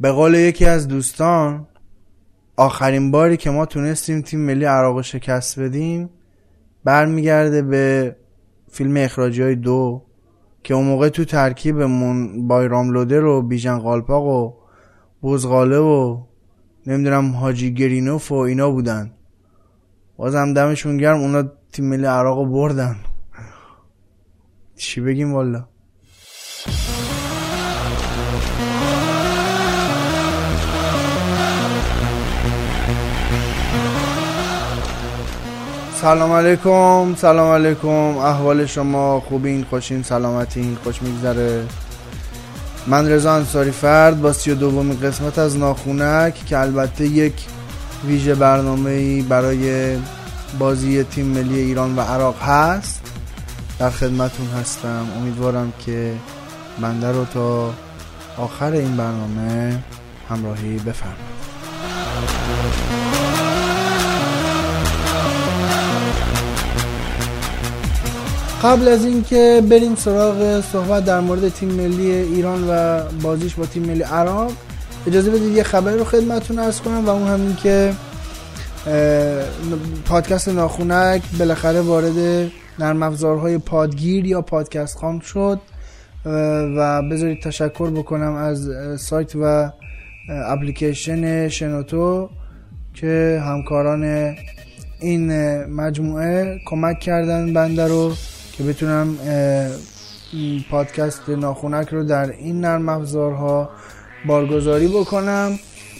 به 0.00 0.12
قول 0.12 0.34
یکی 0.34 0.64
از 0.64 0.88
دوستان 0.88 1.66
آخرین 2.56 3.10
باری 3.10 3.36
که 3.36 3.50
ما 3.50 3.66
تونستیم 3.66 4.20
تیم 4.20 4.40
ملی 4.40 4.64
عراق 4.64 5.02
شکست 5.02 5.60
بدیم 5.60 6.10
برمیگرده 6.84 7.62
به 7.62 8.16
فیلم 8.70 8.96
اخراجی 8.96 9.42
های 9.42 9.54
دو 9.54 10.02
که 10.62 10.74
اون 10.74 10.84
موقع 10.84 11.08
تو 11.08 11.24
ترکیبمون 11.24 12.48
بایرام 12.48 12.90
لودر 12.90 13.24
و 13.24 13.42
بیژن 13.42 13.78
قالپاق 13.78 14.24
و 14.24 14.52
بزغاله 15.22 15.78
و 15.78 16.22
نمی‌دونم 16.86 17.32
حاجی 17.32 17.74
گرینوف 17.74 18.32
و 18.32 18.34
اینا 18.34 18.70
بودن. 18.70 19.10
بازم 20.16 20.54
دمشون 20.54 20.96
گرم 20.96 21.20
اونا 21.20 21.44
تیم 21.72 21.84
ملی 21.84 22.06
عراق 22.06 22.48
بردن. 22.48 22.96
چی 24.76 25.00
بگیم 25.00 25.32
والا؟ 25.32 25.68
سلام 36.00 36.32
علیکم 36.32 37.14
سلام 37.16 37.50
علیکم. 37.52 38.18
احوال 38.18 38.66
شما 38.66 39.20
خوبین 39.20 39.64
خوشین 39.70 40.02
سلامتین 40.02 40.76
خوش 40.84 41.02
میگذره. 41.02 41.64
من 42.86 43.08
رضا 43.08 43.32
انصاری 43.32 43.70
فرد 43.70 44.22
با 44.22 44.32
سی 44.32 44.50
و 44.50 44.54
دومی 44.54 44.96
قسمت 44.96 45.38
از 45.38 45.56
ناخونک 45.56 46.44
که 46.46 46.58
البته 46.58 47.06
یک 47.06 47.46
ویژه 48.06 48.34
برنامه 48.34 49.22
برای 49.22 49.96
بازی 50.58 51.04
تیم 51.04 51.26
ملی 51.26 51.60
ایران 51.60 51.96
و 51.96 52.00
عراق 52.00 52.42
هست. 52.42 53.02
در 53.78 53.90
خدمتون 53.90 54.46
هستم. 54.60 55.06
امیدوارم 55.20 55.72
که 55.86 56.14
بنده 56.80 57.12
رو 57.12 57.24
تا 57.24 57.74
آخر 58.36 58.72
این 58.72 58.96
برنامه 58.96 59.78
همراهی 60.30 60.76
بفرمایید. 60.76 61.38
قبل 68.62 68.88
از 68.88 69.04
اینکه 69.04 69.62
بریم 69.70 69.94
سراغ 69.94 70.60
صحبت 70.60 71.04
در 71.04 71.20
مورد 71.20 71.48
تیم 71.48 71.68
ملی 71.68 72.10
ایران 72.10 72.68
و 72.68 73.02
بازیش 73.22 73.54
با 73.54 73.66
تیم 73.66 73.82
ملی 73.82 74.02
عراق 74.02 74.52
اجازه 75.06 75.30
بدید 75.30 75.56
یه 75.56 75.62
خبری 75.62 75.98
رو 75.98 76.04
خدمتتون 76.04 76.58
ارز 76.58 76.80
کنم 76.80 77.06
و 77.06 77.08
اون 77.08 77.28
همین 77.28 77.56
که 77.56 77.92
پادکست 80.04 80.48
ناخونک 80.48 81.22
بالاخره 81.38 81.80
وارد 81.80 82.50
نرم 82.78 83.02
افزارهای 83.02 83.58
پادگیر 83.58 84.26
یا 84.26 84.42
پادکست 84.42 84.98
خان 84.98 85.20
شد 85.20 85.60
و 86.76 87.02
بذارید 87.02 87.42
تشکر 87.42 87.90
بکنم 87.90 88.34
از 88.34 88.70
سایت 89.00 89.36
و 89.36 89.72
اپلیکیشن 90.28 91.48
شنوتو 91.48 92.30
که 92.94 93.42
همکاران 93.46 94.34
این 95.00 95.32
مجموعه 95.64 96.60
کمک 96.66 97.00
کردن 97.00 97.52
بنده 97.52 97.88
رو 97.88 98.12
که 98.52 98.64
بتونم 98.64 99.16
پادکست 100.70 101.28
ناخونک 101.28 101.88
رو 101.88 102.04
در 102.04 102.30
این 102.30 102.60
نرم 102.60 102.88
افزارها 102.88 103.70
بارگذاری 104.26 104.88
بکنم. 104.88 105.58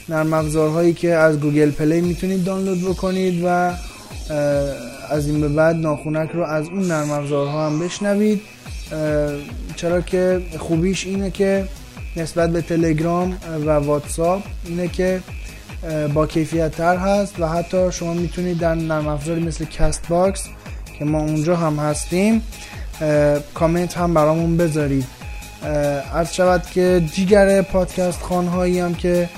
نرم 0.09 0.33
افزارهایی 0.33 0.93
که 0.93 1.15
از 1.15 1.41
Google 1.41 1.71
Play 1.71 2.01
می‌تونید 2.01 2.45
دانلود 2.45 2.85
بکنید 2.85 3.45
و 3.45 3.73
از 5.11 5.27
این 5.29 5.41
به 5.41 5.49
بعد 5.49 5.77
ناخونک 5.77 6.31
رو 6.31 6.43
از 6.43 6.67
اون 6.67 6.87
نرم 6.87 7.11
افزارها 7.11 7.67
هم 7.67 7.79
بشنوید. 7.79 8.41
چرا 9.77 10.01
که 10.01 10.43
خوبیش 10.59 11.07
اینه 11.07 11.31
که 11.31 11.65
نسبت 12.17 12.51
به 12.51 12.63
تلگرام 12.63 13.39
و 13.67 13.71
واتساپ 13.71 14.43
اینه 14.65 14.89
که 14.89 15.21
با 16.15 16.27
کیفیت 16.27 16.71
تر 16.71 16.97
هست 16.97 17.41
و 17.41 17.49
حتی 17.49 17.93
شما 17.93 18.15
می‌تونید 18.15 18.59
در 18.59 18.75
نرم 18.75 19.09
افزاری 19.09 19.41
مثل 19.41 19.65
Castbox 19.65 20.43
که 20.99 21.05
ما 21.05 21.21
اونجا 21.21 21.57
هم 21.57 21.77
هستیم 21.77 22.43
کامنت 23.55 23.97
هم 23.97 24.15
برامون 24.15 24.57
بذارید. 24.57 25.07
عرض 26.15 26.35
شود 26.35 26.63
که 26.71 27.03
دیگر 27.15 27.63
پادکست 27.63 28.23
خوان‌هایی 28.23 28.81
هم 28.81 28.95
که 28.95 29.29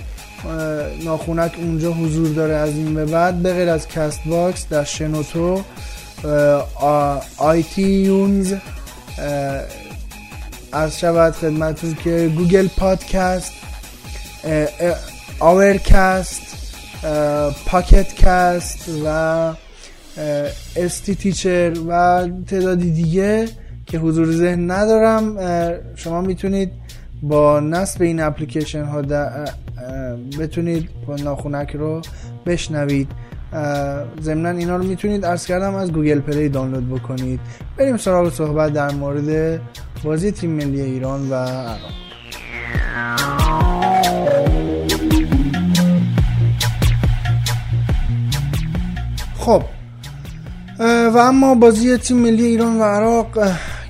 ناخونک 1.04 1.52
اونجا 1.58 1.92
حضور 1.92 2.28
داره 2.28 2.54
از 2.54 2.70
این 2.70 2.94
به 2.94 3.04
بعد 3.04 3.42
به 3.42 3.52
غیر 3.54 3.68
از 3.68 3.88
Castbox 3.88 4.68
در 4.68 4.84
شنوتو 4.84 5.62
iTunes 7.76 8.54
عرض 10.72 10.98
شود 10.98 11.32
خدمتون 11.32 11.94
که 12.04 12.32
Google 12.36 12.68
Podcast 12.68 13.52
Overcast 15.40 16.42
Pocket 17.66 18.14
Casts 18.14 18.90
و 19.04 19.08
Stitcher 20.76 21.72
و 21.88 22.26
تعدادی 22.46 22.90
دیگه 22.90 23.48
که 23.86 23.98
حضور 23.98 24.32
ذهن 24.32 24.70
ندارم. 24.70 25.36
شما 25.96 26.20
می‌تونید 26.20 26.72
با 27.22 27.60
نصب 27.60 28.02
این 28.02 28.20
اپلیکیشن 28.20 28.84
ها 28.84 29.02
بتونید 30.38 30.88
ناخونک 31.24 31.76
رو 31.76 32.00
بشنوید. 32.46 33.08
ضمنا 34.22 34.48
اینا 34.48 34.76
رو 34.76 34.84
می‌تونید 34.84 35.24
عرض 35.24 35.46
کردم 35.46 35.74
از 35.74 35.92
Google 35.92 36.20
Play 36.20 36.48
دانلود 36.48 36.90
بکنید. 36.90 37.40
بریم 37.76 37.96
سراغ 37.96 38.32
صحبت 38.32 38.72
در 38.72 38.90
مورد 38.90 39.60
بازی 40.04 40.32
تیم 40.32 40.50
ملی 40.50 40.80
ایران 40.80 41.30
و 41.30 41.34
عراق. 41.34 43.49
خب 49.40 49.62
و 51.14 51.18
اما 51.18 51.54
بازی 51.54 51.96
تیم 51.96 52.16
ملی 52.16 52.44
ایران 52.44 52.80
و 52.80 52.82
عراق 52.84 53.26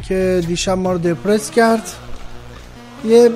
که 0.09 0.43
دیشب 0.47 0.78
ما 0.78 0.93
رو 0.93 0.99
دپرس 0.99 1.50
کرد. 1.50 1.83
یه 3.05 3.31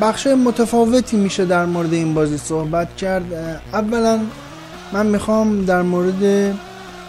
بخش 0.00 0.26
متفاوتی 0.26 1.16
میشه 1.16 1.44
در 1.44 1.64
مورد 1.64 1.92
این 1.92 2.14
بازی 2.14 2.38
صحبت 2.38 2.96
کرد. 2.96 3.22
اولا 3.72 4.20
من 4.92 5.06
می‌خوام 5.06 5.64
در 5.64 5.82
مورد 5.82 6.54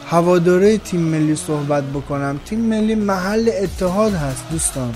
هواداره 0.09 0.78
تیم 0.78 1.00
ملی 1.00 1.36
صحبت 1.36 1.84
بکنم. 1.84 2.40
تیم 2.46 2.59
ملی 2.59 2.96
محل 2.96 3.50
اتحاد 3.64 4.14
هست 4.14 4.44
دوستان. 4.52 4.94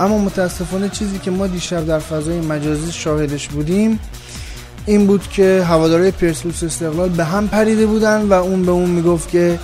اما 0.00 0.18
متاسفانه 0.18 0.88
چیزی 0.88 1.18
که 1.18 1.30
ما 1.30 1.46
دیشب 1.46 1.86
در 1.86 1.98
فضای 1.98 2.40
مجازی 2.40 2.92
شاهدش 2.92 3.48
بودیم 3.48 4.00
این 4.86 5.06
بود 5.06 5.22
که 5.30 5.64
هواداره 5.68 6.10
پرسپولیس 6.10 6.62
استقلال 6.62 7.08
به 7.08 7.24
هم 7.24 7.48
پریده 7.48 7.86
بودن 7.86 8.22
و 8.22 8.32
اون 8.32 8.62
به 8.62 8.70
اون 8.72 8.90
می‌گفت 8.90 9.30
که 9.30 9.58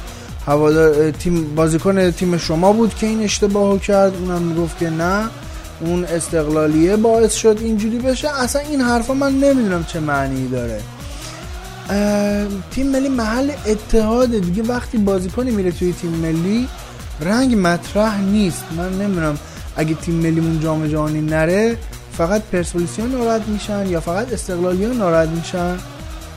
هوادار 0.47 1.10
تیم 1.10 1.55
بازیکن 1.55 2.10
تیم 2.10 2.38
شما 2.38 2.72
بود 2.72 2.94
که 2.94 3.06
این 3.06 3.22
اشتباهو 3.22 3.78
کرد. 3.78 4.12
اونم 4.16 4.43
می‌گفت 4.43 4.78
که 4.78 4.91
نه 4.91 5.28
اون 5.81 6.05
استقلالیه 6.05 6.97
باعث 6.97 7.34
شد 7.34 7.59
اینجوری 7.61 7.99
بشه. 7.99 8.28
اصلا 8.28 8.62
این 8.62 8.81
حرفا 8.81 9.15
من 9.15 9.32
نمی‌دونم 9.32 9.84
چه 9.84 10.00
معنی 10.00 10.49
داره. 10.49 10.81
تیم 12.71 12.87
ملی 12.87 13.09
محل 13.09 13.50
اتحاد 13.66 14.31
دیگه 14.31 14.62
وقتی 14.62 14.99
بازیکنی 14.99 15.50
میره 15.50 15.71
توی 15.71 15.93
تیم 15.93 16.11
ملی 16.11 16.69
رنگ 17.21 17.55
مطرح 17.59 18.21
نیست. 18.21 18.65
من 18.77 18.93
نمی‌دونم 18.93 19.38
اگه 19.77 19.94
تیم 19.94 20.15
ملیمون 20.15 20.61
جام 20.61 20.87
جهانی 20.87 21.21
نره 21.21 21.77
فقط 22.12 22.43
پرسپولیسیون 22.43 23.11
ناراحت 23.11 23.49
میشن 23.49 23.87
یا 23.87 24.00
فقط 24.00 24.33
استقلالیان 24.33 24.97
ناراحت 24.97 25.28
میشن؟ 25.28 25.78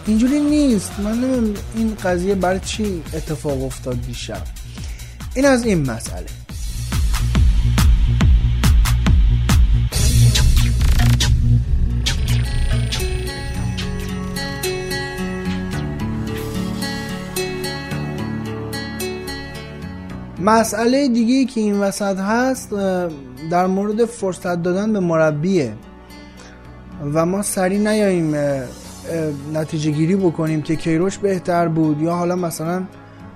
اینجوری 0.07 0.39
نیست. 0.39 0.91
من 0.99 1.11
نمی‌دونم 1.11 1.53
این 1.75 1.95
قضیه 2.03 2.35
برای 2.35 2.59
چی 2.59 3.03
اتفاق 3.13 3.63
افتاد 3.63 4.01
دیشب. 4.01 4.41
این 5.35 5.45
از 5.45 5.65
این 5.65 5.91
مسئله. 5.91 6.25
مسئله 20.39 21.07
دیگه 21.07 21.45
که 21.53 21.61
این 21.61 21.79
وسط 21.79 22.17
هست 22.17 22.73
در 23.51 23.67
مورد 23.67 24.05
فرصت 24.05 24.63
دادن 24.63 24.93
به 24.93 24.99
مربیه. 24.99 25.73
و 27.13 27.25
ما 27.25 27.41
سری 27.41 27.79
نیاییم 27.79 28.35
نتیجه 29.53 29.91
گیری 29.91 30.15
بکنیم 30.15 30.61
که 30.61 30.75
کیروش 30.75 31.17
بهتر 31.17 31.67
بود 31.67 32.01
یا 32.01 32.13
حالا 32.13 32.35
مثلا 32.35 32.83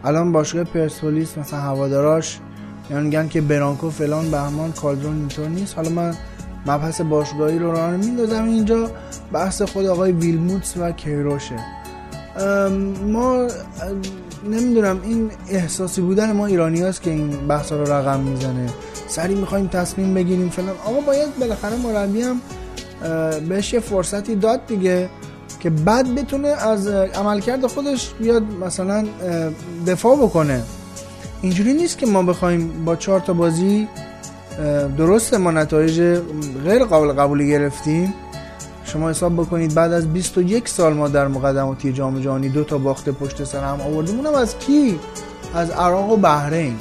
الان 0.04 0.32
باشگاه 0.32 0.64
پرسپولیس 0.64 1.38
مثلا 1.38 1.60
هواداراش 1.60 2.40
یا 2.92 3.00
میگن 3.00 3.28
که 3.28 3.42
برانکو 3.42 3.90
فلان 3.90 4.32
بهمان 4.32 4.72
کالدرون 4.72 5.18
اینطور 5.18 5.48
نیست. 5.48 5.76
حالا 5.76 5.90
من 5.90 6.14
مبحث 6.66 7.02
باشگاهی 7.02 7.60
رو 7.60 7.72
راه 7.72 7.92
میندازم. 7.92 8.44
اینجا 8.44 8.92
بحث 9.34 9.62
خود 9.62 9.86
آقای 9.86 10.12
ویلموتس 10.12 10.78
و 10.78 10.92
کیروشه. 10.92 11.56
ما 13.08 13.48
نمی‌دونم 14.50 15.00
این 15.04 15.32
احساسی 15.50 16.02
بودن 16.02 16.32
ما 16.32 16.46
ایرانی 16.46 16.82
هست 16.82 17.02
که 17.02 17.12
این 17.12 17.30
بحث 17.48 17.72
رو 17.72 17.94
رقم 17.94 18.20
می‌زنه. 18.20 18.70
سری 19.10 19.36
می‌خوایم 19.36 19.68
تصمیم 19.68 20.14
بگیریم 20.14 20.50
فلان. 20.50 20.76
آقا 20.86 21.02
باید 21.02 21.40
بالاخره 21.40 21.76
مربی 21.76 22.22
هم 22.22 22.42
بهش 23.50 23.74
یه 23.74 23.80
فرصتی 23.80 24.36
داد 24.36 24.66
دیگه 24.68 25.10
که 25.60 25.70
بعد 25.70 26.16
بتونه 26.16 26.48
از 26.48 26.88
عملکرد 26.88 27.68
خودش 27.68 28.10
بیاد 28.20 28.44
مثلا 28.44 29.08
دفاع 29.88 30.16
بکنه. 30.18 30.64
اینجوری 31.42 31.74
نیست 31.74 31.98
که 31.98 32.06
ما 32.06 32.24
بخوایم 32.24 32.86
با 32.86 32.96
چهار 32.96 33.20
تا 33.20 33.34
بازی 33.34 33.88
درسته 34.98 35.38
ما 35.38 35.52
نتایج 35.52 36.20
غیر 36.64 36.86
قابل 36.86 37.14
قبولی 37.14 37.50
گرفتیم. 37.50 38.14
شما 38.86 39.10
حساب 39.10 39.34
بکنید 39.34 39.74
بعد 39.74 39.94
از 39.94 40.14
21 40.14 40.70
سال 40.70 40.94
ما 40.94 41.08
در 41.08 41.28
مقدماتی 41.28 41.94
جام 41.94 42.20
جهانی 42.20 42.50
دو 42.50 42.64
تا 42.64 42.78
باخت 42.78 43.10
پشت 43.10 43.44
سر 43.44 43.64
هم 43.64 43.82
آوردیم 43.82 44.16
اونم 44.16 44.34
از 44.36 44.58
کی؟ 44.58 45.00
از 45.56 45.70
عراق 45.70 46.12
و 46.12 46.18
بحرین. 46.18 46.76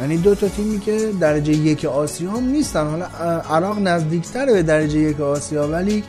یعنی 0.00 0.16
دو 0.16 0.34
تا 0.34 0.48
تیمی 0.48 0.80
که 0.80 1.12
درجه 1.20 1.52
یک 1.52 1.84
آسیا 1.84 2.30
هم 2.30 2.44
نیستن. 2.44 2.86
حالا 2.86 3.04
عراق 3.40 3.78
نزدیکتره 3.78 4.52
به 4.52 4.62
درجه 4.62 4.98
یک 4.98 5.20
آسیا 5.20 5.68
ولی 5.68 6.04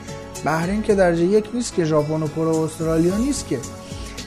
بحرین 0.45 0.81
که 0.81 0.95
درجه 0.95 1.23
یک 1.23 1.45
نیست 1.53 1.73
که 1.73 1.85
ژاپن 1.85 2.23
و 2.23 2.27
کره 2.27 2.45
و 2.45 2.57
استرالیا 2.57 3.17
نیست 3.17 3.47
که. 3.47 3.59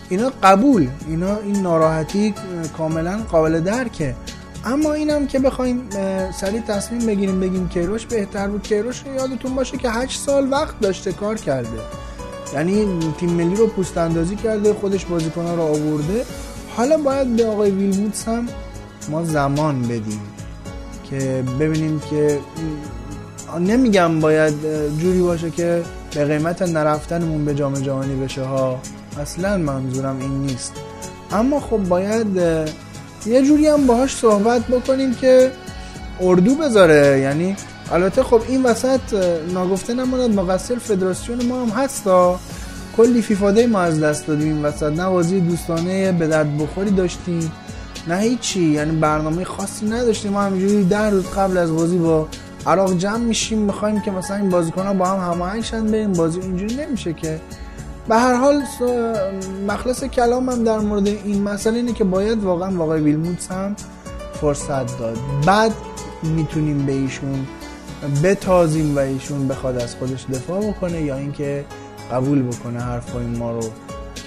اینا 0.08 0.32
قبول 0.42 0.88
اینا 1.08 1.36
این 1.36 1.62
ناراحتی 1.62 2.34
کاملا 2.76 3.20
قابل 3.30 3.60
درکه 3.60 4.14
اما 4.64 4.92
اینم 4.92 5.26
که 5.26 5.38
بخوایم 5.38 5.82
سریع 6.40 6.60
تصمیم 6.60 7.06
بگیریم 7.06 7.40
بگیم 7.40 7.68
کیروش 7.68 8.06
بهتر 8.06 8.48
بود. 8.48 8.62
کیروش 8.62 9.02
یادتون 9.16 9.54
باشه 9.54 9.76
که 9.76 9.90
8 9.90 10.20
سال 10.20 10.52
وقت 10.52 10.80
داشته 10.80 11.12
کار 11.12 11.36
کرده. 11.36 11.78
یعنی 12.54 12.86
تیم 13.20 13.30
ملی 13.30 13.56
رو 13.56 13.66
پوست 13.66 13.98
اندازی 13.98 14.36
کرده 14.36 14.74
خودش 14.74 15.04
بازیکن‌ها 15.04 15.54
رو 15.54 15.62
آورده. 15.62 16.24
حالا 16.76 16.98
باید 16.98 17.36
به 17.36 17.46
آقای 17.46 17.70
ویلموتس 17.70 18.28
هم 18.28 18.48
ما 19.10 19.24
زمان 19.24 19.82
بدیم 19.82 20.20
که 21.10 21.44
ببینیم 21.60 22.00
که 22.10 22.38
نمیگم 23.60 24.20
باید 24.20 24.54
جوری 25.00 25.20
باشه 25.20 25.50
که 25.50 25.82
به 26.14 26.24
قیمت 26.24 26.62
نرفتنمون 26.62 27.44
به 27.44 27.54
جام 27.54 27.74
جهانی 27.74 28.14
بشه 28.14 28.42
ها. 28.42 28.80
اصلا 29.20 29.58
منظورم 29.58 30.18
این 30.20 30.40
نیست. 30.40 30.72
اما 31.32 31.60
خب 31.60 31.76
باید 31.76 32.36
یه 33.26 33.42
جوری 33.42 33.66
هم 33.66 33.86
باهاش 33.86 34.16
صحبت 34.16 34.66
بکنیم 34.66 35.14
که 35.14 35.52
اردو 36.20 36.54
بذاره. 36.54 37.20
یعنی 37.20 37.56
البته 37.92 38.22
خب 38.22 38.42
این 38.48 38.62
وسط 38.62 39.00
ناگفته 39.54 39.94
نماند 39.94 40.34
مقصر 40.34 40.78
فدراسیون 40.78 41.46
ما 41.46 41.62
هم 41.62 41.68
هستا 41.68 42.38
کلی 42.96 43.22
فیفاده 43.22 43.66
ما 43.66 43.80
از 43.80 44.00
دست 44.00 44.26
دادیم 44.26 44.54
این 44.54 44.64
وسط. 44.64 44.92
نه 44.92 45.08
بازی 45.08 45.40
دوستانه 45.40 46.12
به 46.12 46.26
درد 46.26 46.58
بخوری 46.58 46.90
داشتیم. 46.90 47.52
نه 48.08 48.18
هیچی 48.18 48.60
یعنی 48.60 48.96
برنامه 48.96 49.44
خاصی 49.44 49.86
نداشتیم. 49.86 50.32
ما 50.32 50.42
همینجوری 50.42 50.84
ده 50.84 51.10
روز 51.10 51.24
قبل 51.24 51.56
از 51.56 51.72
بازی 51.72 51.98
با 51.98 52.28
عراق 52.66 52.96
جمع 52.96 53.16
میشیم 53.16 53.58
می‌خوایم 53.58 54.00
که 54.00 54.10
مثلا 54.10 54.36
این 54.36 54.50
بازیکن 54.50 54.86
ها 54.86 54.94
با 54.94 55.06
هم 55.06 55.32
هماهنگ 55.32 55.62
شن 55.62 55.86
بریم. 55.86 56.12
بازی 56.12 56.40
اینجوری 56.40 56.74
نمیشه 56.74 57.12
که. 57.12 57.40
به 58.08 58.16
هر 58.16 58.34
حال 58.34 58.62
مخلص 59.68 60.04
کلامم 60.04 60.64
در 60.64 60.78
مورد 60.78 61.06
این 61.06 61.42
مسئله 61.42 61.76
اینه 61.76 61.92
که 61.92 62.04
باید 62.04 62.44
واقعا 62.44 62.76
واقعا 62.76 62.98
ویلموتس 62.98 63.52
هم 63.52 63.76
فرصت 64.40 64.98
داد. 64.98 65.16
بعد 65.46 65.72
می‌تونیم 66.22 66.86
به 66.86 66.92
ایشون 66.92 67.46
بتازیم 68.24 68.96
و 68.96 68.98
ایشون 68.98 69.48
بخواد 69.48 69.76
از 69.82 69.94
خودش 69.94 70.26
دفاع 70.32 70.70
بکنه 70.70 71.02
یا 71.02 71.16
اینکه 71.16 71.64
قبول 72.12 72.42
بکنه 72.42 72.80
حرفای 72.80 73.24
ما 73.26 73.52
رو. 73.52 73.62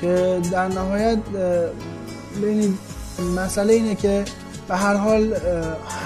که 0.02 0.40
در 0.52 0.68
نهایت 0.68 1.20
ببینید 2.42 2.78
مسئله 3.20 3.74
اینه 3.74 3.96
که 3.96 4.26
به 4.68 4.76
هر 4.76 4.96
حال 4.96 5.36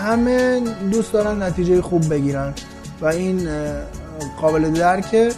همه 0.05 0.61
دوست 0.91 1.13
دارن 1.13 1.43
نتیجه 1.43 1.81
خوب 1.81 2.09
بگیرن 2.09 2.53
و 3.01 3.05
این 3.05 3.49
قابل 4.41 4.71
درکه. 4.71 5.31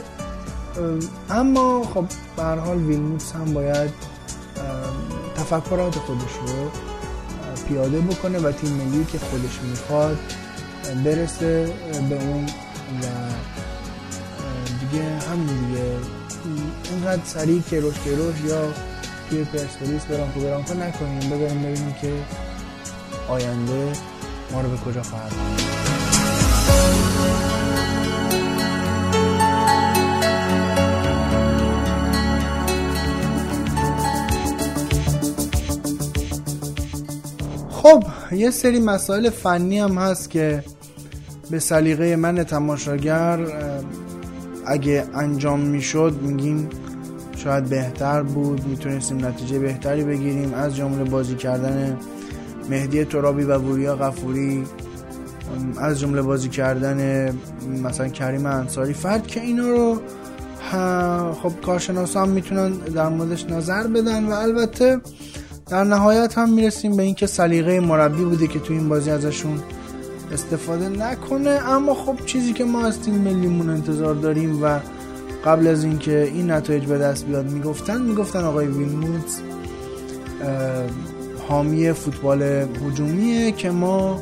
اما 1.30 1.84
خب 1.94 2.06
به 2.38 2.44
هر 2.44 2.56
حال 2.56 2.78
ویلموتس 2.78 3.32
هم 3.32 3.54
باید 3.54 3.90
تفکرات 5.36 5.96
خودش 5.96 6.34
رو 6.48 6.72
پیاده 7.68 8.00
بکنه 8.00 8.40
و 8.40 8.52
تیم 8.52 8.74
ملی 8.74 9.06
که 9.12 9.20
خودش 9.20 9.60
می‌خواد 9.70 10.18
برسه 11.06 11.74
به 12.10 12.16
اون 12.16 12.46
و 13.02 13.06
دیگه 14.80 15.04
همین 15.04 15.46
دیگه. 15.46 15.86
اینقدر 16.92 17.22
سریع 17.26 17.62
کروش 17.62 17.96
کروش 18.06 18.36
یا 18.48 18.62
توی 19.30 19.44
پرسپولیس 19.44 20.06
برام 20.06 20.32
تو 20.32 20.40
برام 20.40 20.62
نکنیم 20.62 21.20
بگم 21.20 21.62
ببینیم 21.62 21.96
که 22.02 22.14
آینده 23.30 23.92
ما 24.52 24.62
رو 24.62 24.70
به 24.70 24.78
کجا 24.78 25.02
خواهد 25.04 25.32
خب 37.70 38.04
یه 38.32 38.52
سری 38.52 38.80
مسائل 38.80 39.30
فنی 39.30 39.80
هم 39.80 39.98
هست 39.98 40.30
که 40.30 40.64
به 41.52 41.60
سلیقه 41.60 42.16
من 42.16 42.44
تماشاگر 42.44 43.40
اگه 44.66 45.06
انجام 45.14 45.60
می‌شد 45.60 46.20
میگیم 46.22 46.70
شاید 47.44 47.64
بهتر 47.64 48.24
بود. 48.24 48.68
می‌تونستیم 48.68 49.26
نتیجه 49.26 49.60
بهتری 49.60 50.04
بگیریم. 50.04 50.54
از 50.54 50.76
جمله 50.76 51.04
بازی 51.04 51.36
کردن 51.36 51.98
مهدی 52.70 53.06
ترابی 53.06 53.44
و 53.44 53.58
وریا 53.58 53.96
غفوری. 53.96 54.64
از 55.82 56.00
جمله 56.00 56.22
بازی 56.22 56.50
کردن 56.50 57.30
مثلا 57.84 58.08
کریم 58.08 58.46
انصاری. 58.46 58.94
فرد 58.94 59.28
که 59.28 59.42
اینا 59.42 59.68
رو 59.68 60.02
خب 61.34 61.52
کارشناسا 61.66 62.22
هم 62.22 62.30
می‌تونن 62.30 62.72
در 62.72 63.10
موردش 63.10 63.46
نظر 63.46 63.88
بدن 63.88 64.26
و 64.26 64.32
البته 64.32 65.02
در 65.70 65.84
نهایت 65.84 66.38
هم 66.38 66.54
می‌رسیم 66.54 66.96
به 66.96 67.04
اینکه 67.04 67.28
سلیقه 67.28 67.80
مربی 67.80 68.24
بوده 68.24 68.48
که 68.48 68.60
تو 68.60 68.74
این 68.74 68.90
بازی 68.90 69.10
ازشون 69.12 69.60
استفاده 70.34 70.90
نکنه. 70.90 71.50
اما 71.50 71.94
خب 71.94 72.26
چیزی 72.26 72.54
که 72.54 72.64
ما 72.64 72.86
از 72.86 73.02
تیم 73.02 73.16
ملیمون 73.16 73.70
انتظار 73.70 74.16
داریم 74.16 74.64
و 74.64 74.80
قبل 75.48 75.68
از 75.68 75.84
اینکه 75.84 76.24
این 76.24 76.52
نتایج 76.52 76.86
به 76.86 76.98
دست 76.98 77.26
بیاد 77.26 77.52
می‌گفتن 77.52 78.02
می‌گفتن 78.02 78.44
آقای 78.44 78.68
ویلموتس 78.68 79.42
حامی 81.48 81.94
فوتبال 81.94 82.42
هجومیه 82.42 83.52
که 83.52 83.72
ما 83.72 84.22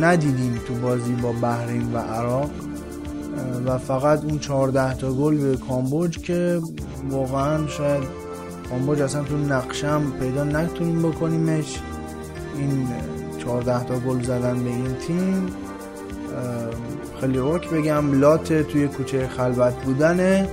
ندیدیم 0.00 0.60
تو 0.66 0.74
بازی 0.74 1.12
با 1.12 1.32
بحرین 1.32 1.92
و 1.92 1.98
عراق 1.98 2.50
و 3.66 3.78
فقط 3.78 4.24
اون 4.24 4.38
14 4.38 4.94
تا 4.94 5.12
گل 5.12 5.36
به 5.36 5.56
کامبوج 5.56 6.18
که 6.18 6.60
واقعا 7.10 7.66
شاید 7.66 8.02
کامبوج 8.70 9.00
اصلا 9.00 9.22
تو 9.22 9.36
نقشم 9.36 10.12
پیدا 10.20 10.44
نتونیم 10.44 11.02
بکنیمش. 11.02 11.80
این 12.58 12.88
14 13.38 13.84
تا 13.84 13.98
گل 13.98 14.22
زدن 14.22 14.64
به 14.64 14.70
این 14.70 14.94
تیم. 15.06 15.46
خیلی 17.20 17.38
روک 17.38 17.70
بگم 17.70 18.20
لات 18.20 18.52
توی 18.52 18.88
کوچه 18.88 19.28
خلوت 19.28 19.74
بودنه 19.84 20.48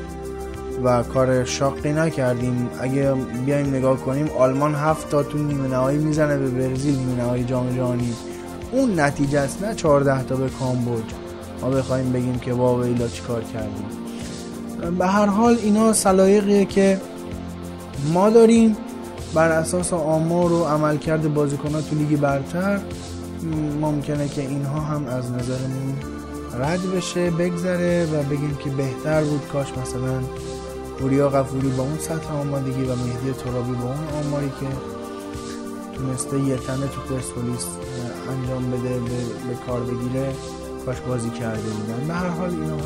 و 0.83 1.03
کار 1.03 1.45
شاقی 1.45 1.93
نکردیم. 1.93 2.69
اگه 2.81 3.13
بیایم 3.45 3.75
نگاه 3.75 3.97
کنیم 3.97 4.29
آلمان 4.39 4.75
هفت 4.75 5.09
تا 5.09 5.23
تو 5.23 5.37
نیمه 5.37 5.67
نهایی 5.67 5.97
می‌زنه 5.97 6.37
به 6.37 6.49
برزیل 6.49 6.95
نیمه 6.95 7.23
نهایی 7.23 7.43
جام 7.43 7.75
جهانی. 7.75 8.13
اون 8.71 8.99
نتیجه 8.99 9.39
است 9.39 9.63
نه 9.63 9.75
14 9.75 10.23
تا 10.23 10.35
به 10.35 10.49
کامبوج. 10.49 11.03
ما 11.61 11.69
بخوایم 11.69 12.11
بگیم 12.11 12.39
که 12.39 12.53
وا 12.53 12.75
ویلا 12.75 13.07
کار 13.27 13.41
کردیم. 13.41 14.95
به 14.97 15.07
هر 15.07 15.25
حال 15.25 15.57
اینا 15.63 15.93
سلایقیه 15.93 16.65
که 16.65 17.01
ما 18.13 18.29
داریم. 18.29 18.77
بر 19.33 19.51
اساس 19.51 19.93
آمار 19.93 20.51
و 20.51 20.63
عملکرد 20.63 21.33
بازیکن‌ها 21.33 21.81
تو 21.81 21.95
لیگ 21.95 22.19
برتر 22.19 22.79
ممکنه 23.81 24.27
که 24.27 24.41
اینها 24.41 24.79
هم 24.79 25.07
از 25.07 25.31
نظرمون 25.31 25.95
رد 26.59 26.91
بشه 26.95 27.31
بگذره 27.31 28.05
و 28.05 28.23
بگیم 28.23 28.57
که 28.63 28.69
بهتر 28.69 29.23
بود. 29.23 29.47
کاش 29.53 29.77
مثلا 29.77 30.19
پوریا 30.99 31.29
غفوری 31.29 31.69
با 31.69 31.83
اون 31.83 31.97
سطح 31.97 32.33
آمادگی 32.33 32.83
و 32.83 32.95
مهدی 32.95 33.31
ترابی 33.31 33.71
با 33.71 33.83
اون 33.83 34.25
آماری 34.25 34.49
که 34.49 34.67
تونسته 35.97 36.39
یه 36.39 36.57
تنه 36.57 36.87
تو 36.87 37.01
پرسپولیس 37.01 37.65
انجام 38.29 38.71
بده 38.71 38.99
به, 38.99 39.09
به 39.47 39.55
کار 39.67 39.81
بگیره 39.81 40.33
کاش 40.85 40.99
بازی 40.99 41.29
کرده 41.29 41.69
بودن. 41.69 42.07
به 42.07 42.13
هر 42.13 42.29
حال 42.29 42.49
اینا 42.49 42.77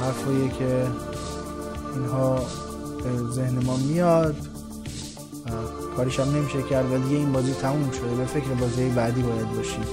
حرفایی 0.00 0.48
که 0.58 0.86
اینها 1.94 2.34
به 3.02 3.32
ذهن 3.32 3.64
ما 3.64 3.76
میاد. 3.76 4.36
کاریش 5.96 6.20
هم 6.20 6.36
نمیشه 6.36 6.62
کرد 6.62 6.92
و 6.92 6.98
دیگه 6.98 7.16
این 7.16 7.32
بازی 7.32 7.54
تموم 7.62 7.90
شده. 7.90 8.14
به 8.14 8.24
فکر 8.24 8.48
بازی 8.60 8.88
بعدی 8.88 9.22
باید 9.22 9.56
باشیم 9.56 9.84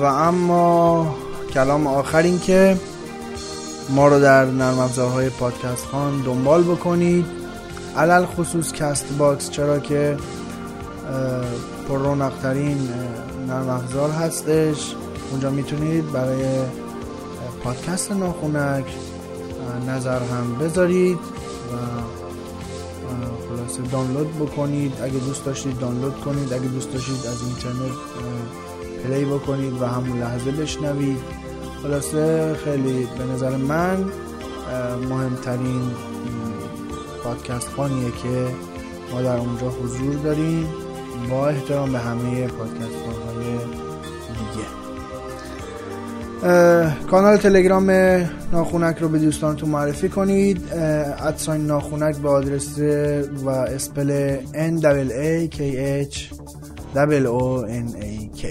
و 0.00 0.04
اما 0.04 1.14
کلام 1.54 1.86
آخر 1.86 2.22
این 2.22 2.40
که 2.40 2.76
ما 3.88 4.08
رو 4.08 4.20
در 4.20 4.44
نرم 4.44 4.78
افزارهای 4.78 5.30
پادکست 5.30 5.86
خوان 5.86 6.22
دنبال 6.22 6.62
بکنید. 6.62 7.26
علی‌الخصوص 7.96 8.72
Castbox 8.72 9.50
چرا 9.50 9.78
که 9.78 10.16
پر 11.88 11.98
رونقترین 11.98 12.88
نرم 13.48 13.68
افزار 13.68 14.10
هستش. 14.10 14.94
اونجا 15.30 15.50
می‌تونید 15.50 16.12
برای 16.12 16.44
پادکست 17.64 18.12
ناخونک 18.12 18.84
نظر 19.88 20.18
هم 20.18 20.54
بذارید 20.60 21.18
و 21.18 21.76
خلاصه 23.48 23.82
دانلود 23.82 24.38
بکنید. 24.38 24.92
اگه 25.02 25.18
دوست 25.18 25.44
داشتید 25.44 25.78
دانلود 25.78 26.20
کنید 26.20 26.52
اگه 26.52 26.68
دوست 26.68 26.92
داشتید 26.92 27.26
از 27.26 27.42
اینترنت 27.42 27.96
پلی 29.04 29.24
بکنید 29.24 29.82
و 29.82 29.86
همون 29.86 30.20
لحظه 30.20 30.50
بشنوید. 30.50 31.18
خلاصه 31.82 32.54
خیلی 32.64 33.08
به 33.18 33.24
نظر 33.24 33.56
من 33.56 34.04
مهمترین 35.08 35.90
پادکست 37.24 37.68
خانیه 37.76 38.10
که 38.22 38.48
ما 39.12 39.22
در 39.22 39.36
اونجا 39.36 39.70
حضور 39.70 40.14
داریم. 40.14 40.68
با 41.30 41.48
احترام 41.48 41.92
به 41.92 41.98
همه 41.98 42.46
پادکست 42.46 42.80
های 42.80 43.27
کانال 47.10 47.36
تلگرام 47.36 47.90
ناخونک 48.52 48.98
رو 48.98 49.08
به 49.08 49.18
دوستانتون 49.18 49.68
معرفی 49.68 50.08
کنید. 50.08 50.60
ادساین 50.72 51.66
ناخونک 51.66 52.16
به 52.16 52.28
آدرس 52.28 52.78
و 53.44 53.48
اسپل 53.48 54.36
N 54.52 54.82
A 55.10 55.56
K 55.56 55.58
H 56.10 56.18
O 57.26 57.66
N 57.66 57.96
A 57.96 58.40
K. 58.40 58.44